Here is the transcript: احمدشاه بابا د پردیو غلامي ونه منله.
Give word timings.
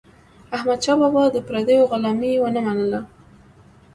احمدشاه 0.55 0.97
بابا 1.01 1.23
د 1.31 1.37
پردیو 1.47 1.89
غلامي 1.91 2.33
ونه 2.39 2.61
منله. 2.65 3.01